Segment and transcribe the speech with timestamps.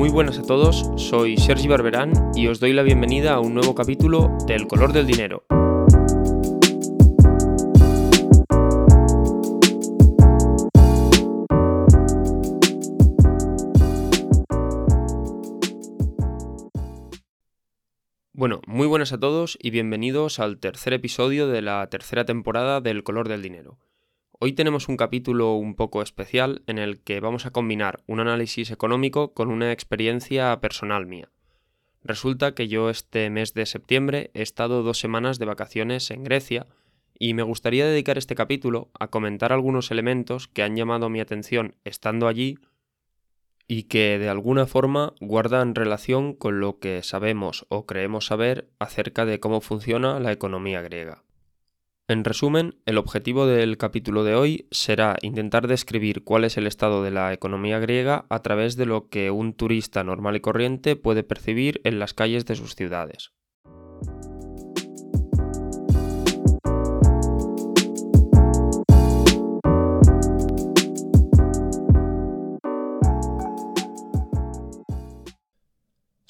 [0.00, 3.74] Muy buenas a todos, soy Sergi Barberán y os doy la bienvenida a un nuevo
[3.74, 5.44] capítulo del color del dinero.
[18.32, 23.02] Bueno, muy buenas a todos y bienvenidos al tercer episodio de la tercera temporada del
[23.02, 23.76] color del dinero.
[24.42, 28.70] Hoy tenemos un capítulo un poco especial en el que vamos a combinar un análisis
[28.70, 31.28] económico con una experiencia personal mía.
[32.02, 36.66] Resulta que yo este mes de septiembre he estado dos semanas de vacaciones en Grecia
[37.18, 41.74] y me gustaría dedicar este capítulo a comentar algunos elementos que han llamado mi atención
[41.84, 42.56] estando allí
[43.68, 49.26] y que de alguna forma guardan relación con lo que sabemos o creemos saber acerca
[49.26, 51.24] de cómo funciona la economía griega.
[52.10, 57.04] En resumen, el objetivo del capítulo de hoy será intentar describir cuál es el estado
[57.04, 61.22] de la economía griega a través de lo que un turista normal y corriente puede
[61.22, 63.30] percibir en las calles de sus ciudades.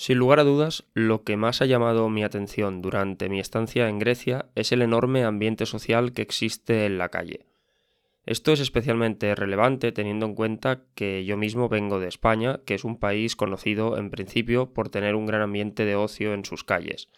[0.01, 3.99] Sin lugar a dudas, lo que más ha llamado mi atención durante mi estancia en
[3.99, 7.45] Grecia es el enorme ambiente social que existe en la calle.
[8.25, 12.85] Esto es especialmente relevante teniendo en cuenta que yo mismo vengo de España, que es
[12.85, 17.11] un país conocido en principio por tener un gran ambiente de ocio en sus calles.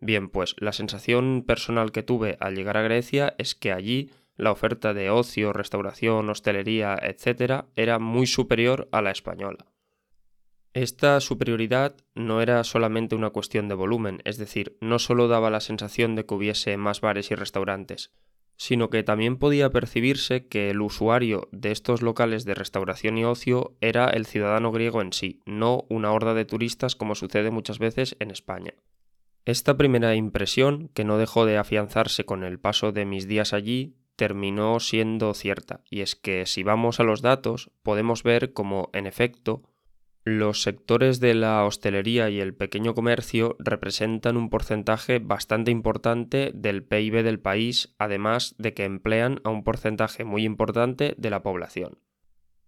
[0.00, 4.50] Bien, pues la sensación personal que tuve al llegar a Grecia es que allí la
[4.50, 7.66] oferta de ocio, restauración, hostelería, etc.
[7.76, 9.66] era muy superior a la española.
[10.78, 15.58] Esta superioridad no era solamente una cuestión de volumen, es decir, no solo daba la
[15.58, 18.12] sensación de que hubiese más bares y restaurantes,
[18.56, 23.76] sino que también podía percibirse que el usuario de estos locales de restauración y ocio
[23.80, 28.14] era el ciudadano griego en sí, no una horda de turistas como sucede muchas veces
[28.20, 28.74] en España.
[29.46, 33.96] Esta primera impresión, que no dejó de afianzarse con el paso de mis días allí,
[34.14, 39.08] terminó siendo cierta, y es que si vamos a los datos podemos ver como, en
[39.08, 39.64] efecto,
[40.36, 46.84] los sectores de la hostelería y el pequeño comercio representan un porcentaje bastante importante del
[46.84, 51.98] PIB del país, además de que emplean a un porcentaje muy importante de la población.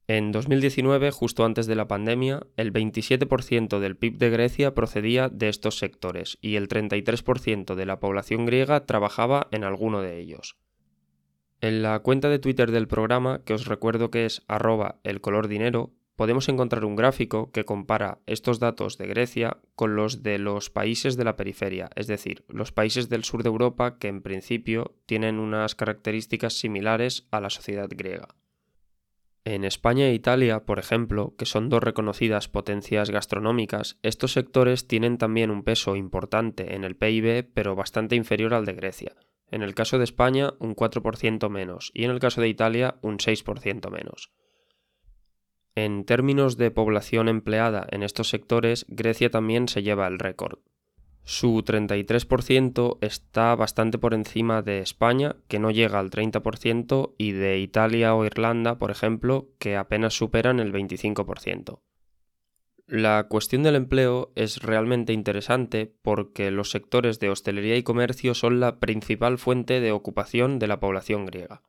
[0.08, 5.48] En 2019, justo antes de la pandemia, el 27% del PIB de Grecia procedía de
[5.48, 10.56] estos sectores y el 33% de la población griega trabajaba en alguno de ellos.
[11.60, 15.46] En la cuenta de Twitter del programa, que os recuerdo que es arroba el color
[15.46, 20.68] dinero, podemos encontrar un gráfico que compara estos datos de Grecia con los de los
[20.68, 24.98] países de la periferia, es decir, los países del sur de Europa que en principio
[25.06, 28.28] tienen unas características similares a la sociedad griega.
[29.46, 35.16] En España e Italia, por ejemplo, que son dos reconocidas potencias gastronómicas, estos sectores tienen
[35.16, 39.16] también un peso importante en el PIB, pero bastante inferior al de Grecia.
[39.50, 43.16] En el caso de España, un 4% menos, y en el caso de Italia, un
[43.16, 44.30] 6% menos.
[45.74, 50.58] En términos de población empleada en estos sectores, Grecia también se lleva el récord.
[51.22, 57.58] Su 33% está bastante por encima de España, que no llega al 30%, y de
[57.60, 61.80] Italia o Irlanda, por ejemplo, que apenas superan el 25%.
[62.88, 68.58] La cuestión del empleo es realmente interesante porque los sectores de hostelería y comercio son
[68.58, 71.62] la principal fuente de ocupación de la población griega.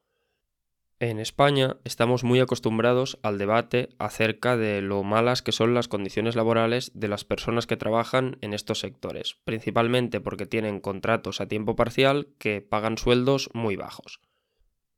[1.01, 6.35] En España estamos muy acostumbrados al debate acerca de lo malas que son las condiciones
[6.35, 11.75] laborales de las personas que trabajan en estos sectores, principalmente porque tienen contratos a tiempo
[11.75, 14.22] parcial que pagan sueldos muy bajos.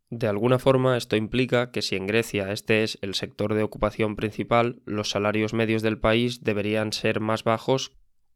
[0.10, 4.18] De alguna forma esto implica que si en Grecia este es el sector de ocupación
[4.18, 7.94] principal, los salarios medios del país deberían ser más bajos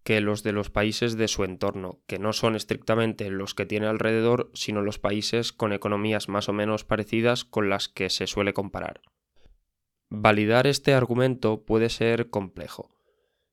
[0.08, 3.88] que los de los países de su entorno, que no son estrictamente los que tiene
[3.88, 8.54] alrededor, sino los países con economías más o menos parecidas con las que se suele
[8.54, 9.02] comparar.
[10.08, 12.90] Validar este argumento puede ser complejo.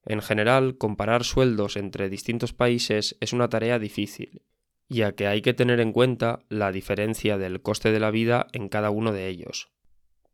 [0.07, 4.43] En general, comparar sueldos entre distintos países es una tarea difícil,
[4.89, 8.69] ya que hay que tener en cuenta la diferencia del coste de la vida en
[8.69, 9.74] cada uno de ellos.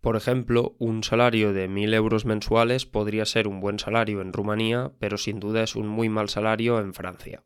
[0.00, 4.92] Por ejemplo, un salario de 1.000 euros mensuales podría ser un buen salario en Rumanía,
[4.98, 7.42] pero sin duda es un muy mal salario en Francia.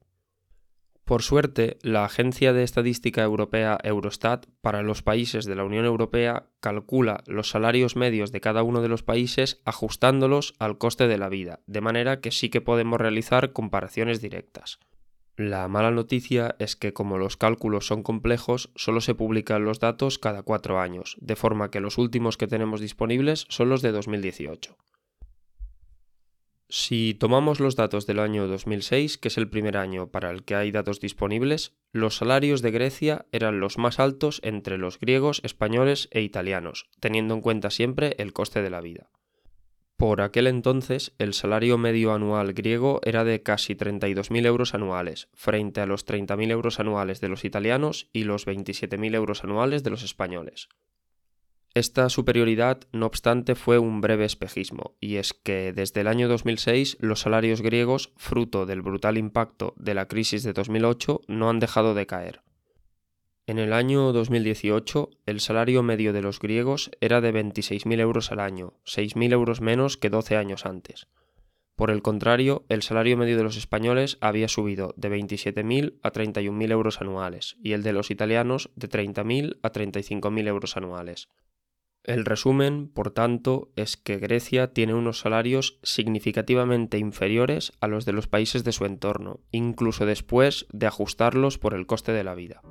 [1.05, 6.47] Por suerte, la Agencia de Estadística Europea Eurostat para los países de la Unión Europea
[6.61, 11.29] calcula los salarios medios de cada uno de los países ajustándolos al coste de la
[11.29, 14.79] vida, de manera que sí que podemos realizar comparaciones directas.
[15.37, 20.21] La mala noticia es que como los cálculos son complejos, solo se publican los datos
[20.21, 24.77] cada cuatro años, de forma que los últimos que tenemos disponibles son los de 2018.
[26.69, 30.55] Si tomamos los datos del año 2006, que es el primer año para el que
[30.55, 36.09] hay datos disponibles, los salarios de Grecia eran los más altos entre los griegos, españoles
[36.13, 39.11] e italianos, teniendo en cuenta siempre el coste de la vida.
[40.05, 45.81] Por aquel entonces, el salario medio anual griego era de casi 32.000 euros anuales, frente
[45.81, 50.03] a los 30.000 euros anuales de los italianos y los 27.000 euros anuales de los
[50.03, 50.69] españoles.
[51.73, 56.99] Esta superioridad, no obstante, fue un breve espejismo, y es que desde el año 2006
[57.01, 61.95] los salarios griegos, fruto del brutal impacto de la crisis de 2008, no han dejado
[61.95, 62.43] de caer.
[63.47, 68.41] En el año 2018, el salario medio de los griegos era de 26.000 euros al
[68.41, 71.09] año, 6.000 euros menos que 12 años antes.
[71.77, 76.71] Por el contrario, el salario medio de los españoles había subido de 27.000 a 31.000
[76.71, 81.29] euros anuales y el de los italianos de 30.000 a 35.000 euros anuales.
[82.03, 88.13] El resumen, por tanto, es que Grecia tiene unos salarios significativamente inferiores a los de
[88.13, 92.63] los países de su entorno, incluso después de ajustarlos por el coste de la vida.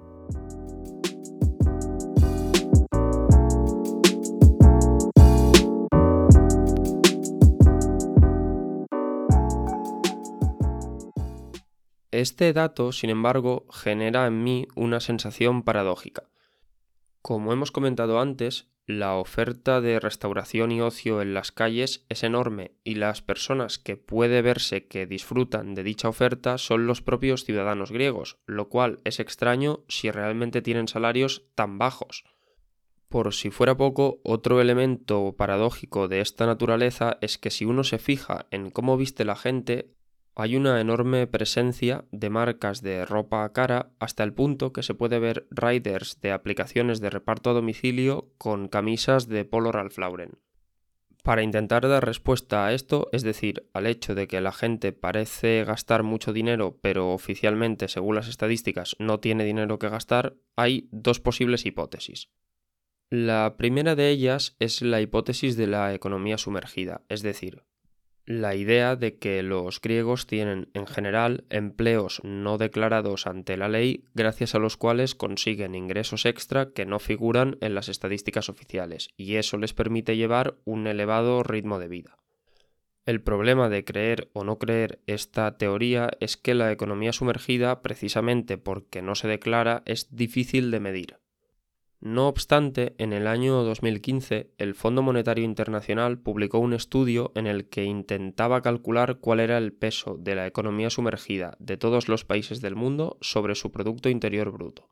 [12.14, 16.30] Este dato, sin embargo, genera en mí una sensación paradójica.
[17.24, 22.76] Como hemos comentado antes, la oferta de restauración y ocio en las calles es enorme
[22.84, 27.92] y las personas que puede verse que disfrutan de dicha oferta son los propios ciudadanos
[27.92, 32.26] griegos, lo cual es extraño si realmente tienen salarios tan bajos.
[33.10, 37.98] Por si fuera poco, otro elemento paradójico de esta naturaleza es que si uno se
[37.98, 39.96] fija en cómo viste la gente,
[40.36, 45.20] hay una enorme presencia de marcas de ropa cara hasta el punto que se puede
[45.20, 50.40] ver riders de aplicaciones de reparto a domicilio con camisas de Polo Ralph Lauren.
[51.24, 55.64] Para intentar dar respuesta a esto, es decir, al hecho de que la gente parece
[55.64, 61.22] gastar mucho dinero, pero oficialmente, según las estadísticas, no tiene dinero que gastar, hay dos
[61.22, 62.30] posibles hipótesis.
[63.10, 67.64] La primera de ellas es la hipótesis de la economía sumergida, es decir,
[68.26, 74.06] la idea de que los griegos tienen en general empleos no declarados ante la ley
[74.14, 79.36] gracias a los cuales consiguen ingresos extra que no figuran en las estadísticas oficiales y
[79.36, 82.18] eso les permite llevar un elevado ritmo de vida.
[83.06, 88.58] El problema de creer o no creer esta teoría es que la economía sumergida, precisamente
[88.58, 91.23] porque no se declara, es difícil de medir.
[92.06, 97.70] No obstante, en el año 2015 el Fondo Monetario Internacional publicó un estudio en el
[97.70, 102.60] que intentaba calcular cuál era el peso de la economía sumergida de todos los países
[102.60, 104.90] del mundo sobre su Producto Interior Bruto.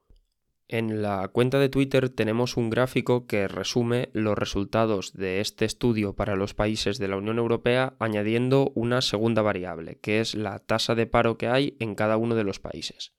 [0.69, 6.15] En la cuenta de Twitter tenemos un gráfico que resume los resultados de este estudio
[6.15, 10.95] para los países de la Unión Europea añadiendo una segunda variable, que es la tasa
[10.95, 13.11] de paro que hay en cada uno de los países.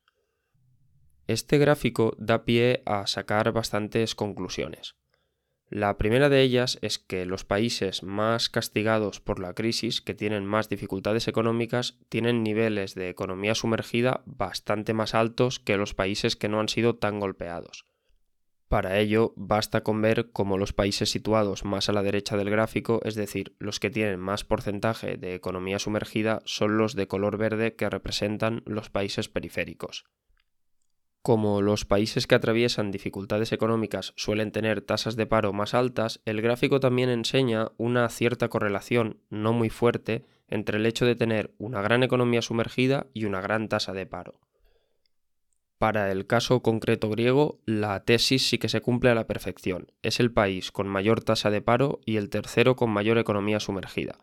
[1.26, 4.96] Este gráfico da pie a sacar bastantes conclusiones.
[5.68, 10.44] La primera de ellas es que los países más castigados por la crisis, que tienen
[10.44, 16.48] más dificultades económicas, tienen niveles de economía sumergida bastante más altos que los países que
[16.48, 17.86] no han sido tan golpeados.
[18.68, 23.00] Para ello, basta con ver cómo los países situados más a la derecha del gráfico,
[23.04, 27.76] es decir, los que tienen más porcentaje de economía sumergida, son los de color verde
[27.76, 30.04] que representan los países periféricos.
[31.22, 36.42] Como los países que atraviesan dificultades económicas suelen tener tasas de paro más altas, el
[36.42, 41.80] gráfico también enseña una cierta correlación, no muy fuerte, entre el hecho de tener una
[41.80, 44.40] gran economía sumergida y una gran tasa de paro.
[45.78, 49.92] Para el caso concreto griego, la tesis sí que se cumple a la perfección.
[50.02, 54.18] Es el país con mayor tasa de paro y el tercero con mayor economía sumergida.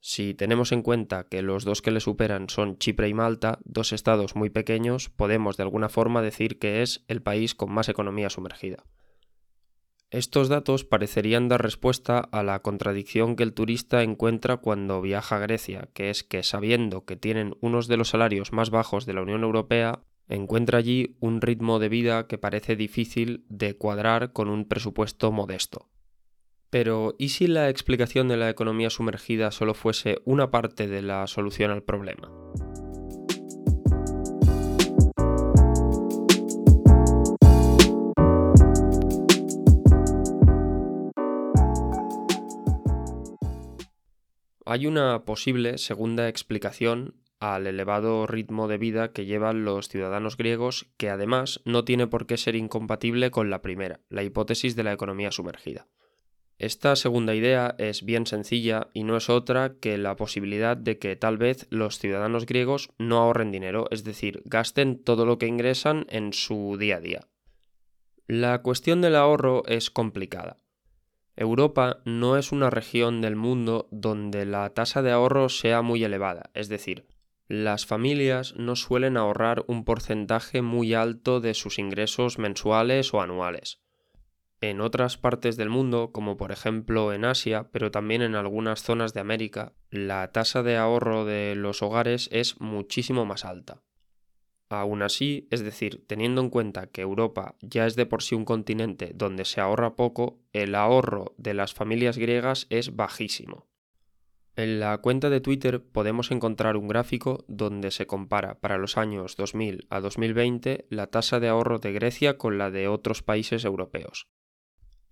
[0.00, 3.92] Si tenemos en cuenta que los dos que le superan son Chipre y Malta, dos
[3.92, 8.30] estados muy pequeños, podemos de alguna forma decir que es el país con más economía
[8.30, 8.84] sumergida.
[10.10, 15.40] Estos datos parecerían dar respuesta a la contradicción que el turista encuentra cuando viaja a
[15.40, 19.22] Grecia, que es que sabiendo que tienen unos de los salarios más bajos de la
[19.22, 24.66] Unión Europea, encuentra allí un ritmo de vida que parece difícil de cuadrar con un
[24.66, 25.88] presupuesto modesto.
[26.78, 31.26] Pero, ¿y si la explicación de la economía sumergida solo fuese una parte de la
[31.26, 32.30] solución al problema?
[44.66, 50.90] Hay una posible segunda explicación al elevado ritmo de vida que llevan los ciudadanos griegos
[50.98, 54.92] que además no tiene por qué ser incompatible con la primera, la hipótesis de la
[54.92, 55.86] economía sumergida.
[56.58, 61.14] Esta segunda idea es bien sencilla y no es otra que la posibilidad de que
[61.14, 66.06] tal vez los ciudadanos griegos no ahorren dinero, es decir, gasten todo lo que ingresan
[66.08, 67.28] en su día a día.
[68.26, 70.58] La cuestión del ahorro es complicada.
[71.36, 76.50] Europa no es una región del mundo donde la tasa de ahorro sea muy elevada,
[76.54, 77.06] es decir,
[77.48, 83.85] las familias no suelen ahorrar un porcentaje muy alto de sus ingresos mensuales o anuales.
[84.68, 89.14] En otras partes del mundo, como por ejemplo en Asia, pero también en algunas zonas
[89.14, 93.84] de América, la tasa de ahorro de los hogares es muchísimo más alta.
[94.68, 98.44] Aún así, es decir, teniendo en cuenta que Europa ya es de por sí un
[98.44, 103.68] continente donde se ahorra poco, el ahorro de las familias griegas es bajísimo.
[104.56, 109.36] En la cuenta de Twitter podemos encontrar un gráfico donde se compara para los años
[109.36, 114.26] 2000 a 2020 la tasa de ahorro de Grecia con la de otros países europeos.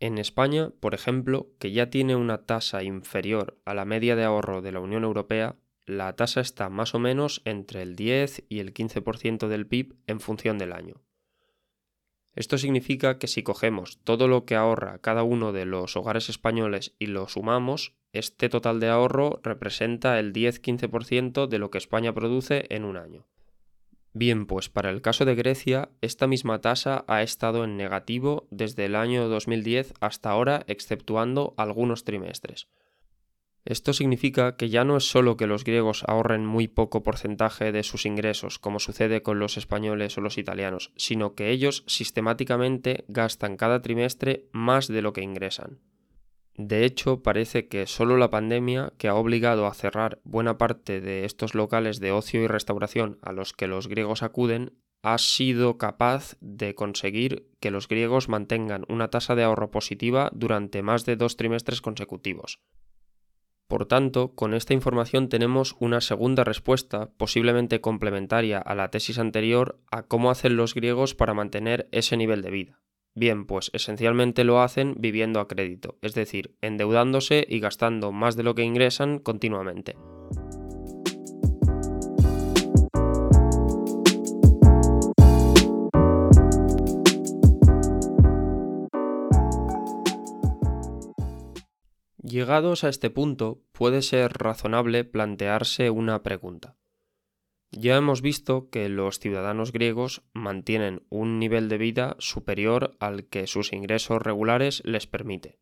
[0.01, 4.61] En España, por ejemplo, que ya tiene una tasa inferior a la media de ahorro
[4.61, 8.73] de la Unión Europea, la tasa está más o menos entre el 10 y el
[8.73, 11.03] 15% del PIB en función del año.
[12.35, 16.97] Esto significa que si cogemos todo lo que ahorra cada uno de los hogares españoles
[16.99, 22.67] y lo sumamos, este total de ahorro representa el 10-15% de lo que España produce
[22.71, 23.27] en un año.
[24.17, 28.85] Bien, pues para el caso de Grecia, esta misma tasa ha estado en negativo desde
[28.85, 32.69] el año 2010 hasta ahora, exceptuando algunos trimestres.
[33.65, 37.83] Esto significa que ya no es solo que los griegos ahorren muy poco porcentaje de
[37.83, 43.57] sus ingresos, como sucede con los españoles o los italianos, sino que ellos sistemáticamente gastan
[43.57, 45.81] cada trimestre más de lo que ingresan.
[46.57, 51.25] De hecho, parece que solo la pandemia, que ha obligado a cerrar buena parte de
[51.25, 56.37] estos locales de ocio y restauración a los que los griegos acuden, ha sido capaz
[56.41, 61.37] de conseguir que los griegos mantengan una tasa de ahorro positiva durante más de dos
[61.37, 62.61] trimestres consecutivos.
[63.67, 69.81] Por tanto, con esta información tenemos una segunda respuesta, posiblemente complementaria a la tesis anterior,
[69.91, 72.84] a cómo hacen los griegos para mantener ese nivel de vida.
[73.17, 78.43] Bien, pues esencialmente lo hacen viviendo a crédito, es decir, endeudándose y gastando más de
[78.43, 79.97] lo que ingresan continuamente.
[92.21, 96.75] Llegados a este punto, puede ser razonable plantearse una pregunta.
[97.77, 103.49] Ya hemos visto que los ciudadanos griegos mantienen un nivel de vida superior al que
[103.49, 105.59] sus ingresos regulares les permite.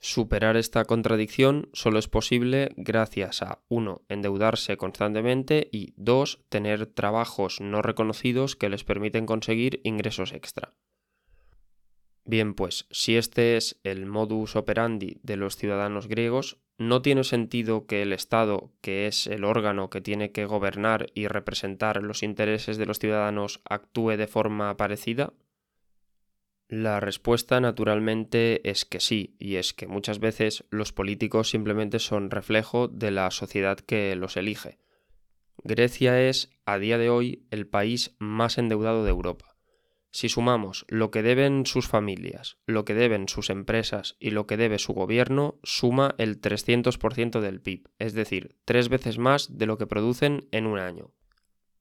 [0.00, 4.06] Superar esta contradicción solo es posible gracias a 1.
[4.08, 6.46] endeudarse constantemente y 2.
[6.48, 10.72] tener trabajos no reconocidos que les permiten conseguir ingresos extra.
[12.24, 17.86] Bien, pues si este es el modus operandi de los ciudadanos griegos, ¿no tiene sentido
[17.86, 22.78] que el Estado, que es el órgano que tiene que gobernar y representar los intereses
[22.78, 25.32] de los ciudadanos, actúe de forma parecida?
[26.68, 32.30] La respuesta naturalmente es que sí, y es que muchas veces los políticos simplemente son
[32.30, 34.78] reflejo de la sociedad que los elige.
[35.64, 39.57] Grecia es, a día de hoy, el país más endeudado de Europa.
[40.10, 44.56] Si sumamos lo que deben sus familias, lo que deben sus empresas y lo que
[44.56, 49.76] debe su gobierno, suma el 300% del PIB, es decir, tres veces más de lo
[49.76, 51.12] que producen en un año.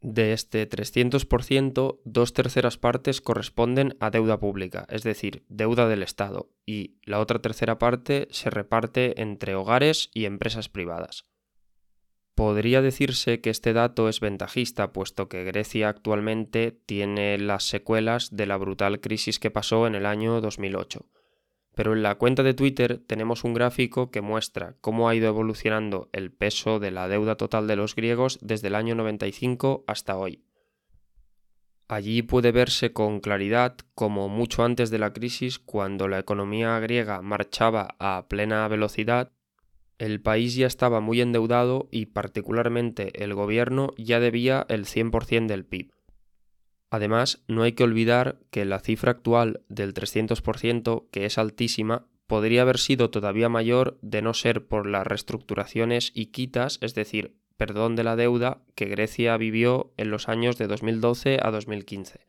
[0.02, 6.52] De este 300%, dos terceras partes corresponden a deuda pública, es decir, deuda del Estado,
[6.66, 11.26] y la otra tercera parte se reparte entre hogares y empresas privadas.
[12.38, 18.46] Podría decirse que este dato es ventajista, puesto que Grecia actualmente tiene las secuelas de
[18.46, 21.08] la brutal crisis que pasó en el año 2008.
[21.74, 26.10] Pero en la cuenta de Twitter tenemos un gráfico que muestra cómo ha ido evolucionando
[26.14, 30.44] el peso de la deuda total de los griegos desde el año 95 hasta hoy.
[31.88, 37.24] Allí puede verse con claridad como mucho antes de la crisis, cuando la economía griega
[37.24, 39.32] marchaba a plena velocidad,
[39.98, 45.66] el país ya estaba muy endeudado y particularmente el gobierno ya debía el 100% del
[45.66, 45.92] PIB.
[46.90, 52.62] Además, no hay que olvidar que la cifra actual del 300%, que es altísima, podría
[52.62, 57.96] haber sido todavía mayor de no ser por las reestructuraciones y quitas, es decir, perdón
[57.96, 62.28] de la deuda que Grecia vivió en los años de 2012 a 2015.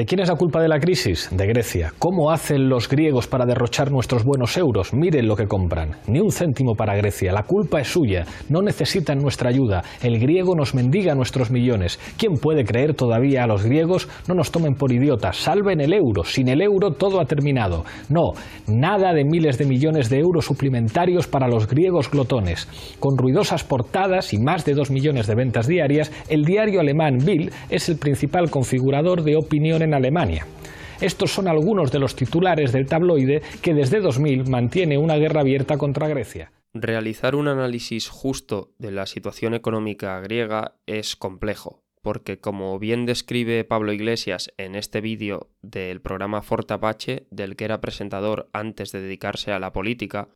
[0.00, 1.28] ¿De quién es la culpa de la crisis?
[1.30, 1.92] De Grecia.
[1.98, 4.94] ¿Cómo hacen los griegos para derrochar nuestros buenos euros?
[4.94, 5.90] Miren lo que compran.
[6.06, 7.32] Ni un céntimo para Grecia.
[7.32, 8.24] La culpa es suya.
[8.48, 9.84] No necesitan nuestra ayuda.
[10.02, 12.00] El griego nos mendiga nuestros millones.
[12.16, 14.08] ¿Quién puede creer todavía a los griegos?
[14.26, 15.36] No nos tomen por idiotas.
[15.36, 16.24] Salven el euro.
[16.24, 17.84] Sin el euro todo ha terminado.
[18.08, 18.30] No,
[18.68, 22.68] nada de miles de millones de euros suplementarios para los griegos glotones.
[23.00, 27.50] Con ruidosas portadas y más de dos millones de ventas diarias, el diario alemán Bill
[27.68, 30.46] es el principal configurador de opinión en Alemania.
[31.00, 35.78] Estos son algunos de los titulares del tabloide que desde 2000 mantiene una guerra abierta
[35.78, 36.52] contra Grecia.
[36.74, 43.64] Realizar un análisis justo de la situación económica griega es complejo, porque como bien describe
[43.64, 49.52] Pablo Iglesias en este vídeo del programa Fortapache, del que era presentador antes de dedicarse
[49.52, 50.28] a la política,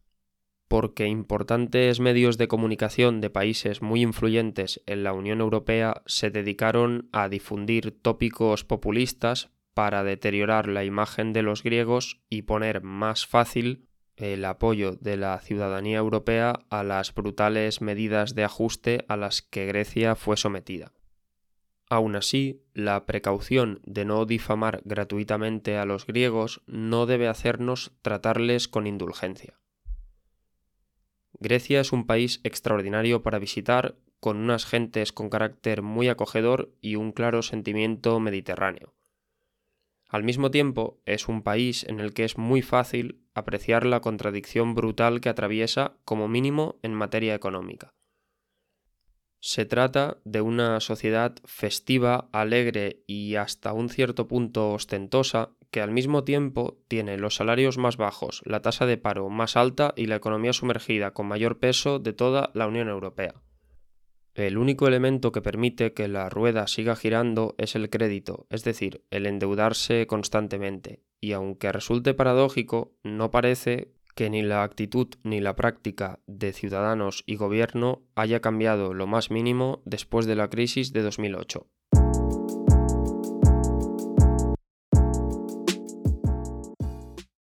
[0.68, 7.08] porque importantes medios de comunicación de países muy influyentes en la Unión Europea se dedicaron
[7.12, 13.88] a difundir tópicos populistas para deteriorar la imagen de los griegos y poner más fácil
[14.16, 19.66] el apoyo de la ciudadanía europea a las brutales medidas de ajuste a las que
[19.66, 20.92] Grecia fue sometida.
[21.90, 28.68] Aún así, la precaución de no difamar gratuitamente a los griegos no debe hacernos tratarles
[28.68, 29.58] con indulgencia.
[31.44, 36.96] Grecia es un país extraordinario para visitar, con unas gentes con carácter muy acogedor y
[36.96, 38.94] un claro sentimiento mediterráneo.
[40.08, 44.74] Al mismo tiempo, es un país en el que es muy fácil apreciar la contradicción
[44.74, 47.90] brutal que atraviesa, como mínimo, en materia económica.
[49.38, 55.90] Se trata de una sociedad festiva, alegre y hasta un cierto punto ostentosa que al
[55.90, 60.14] mismo tiempo tiene los salarios más bajos, la tasa de paro más alta y la
[60.14, 63.42] economía sumergida con mayor peso de toda la Unión Europea.
[64.34, 69.02] El único elemento que permite que la rueda siga girando es el crédito, es decir,
[69.10, 75.56] el endeudarse constantemente, y aunque resulte paradójico, no parece que ni la actitud ni la
[75.56, 81.02] práctica de ciudadanos y gobierno haya cambiado lo más mínimo después de la crisis de
[81.02, 81.66] 2008.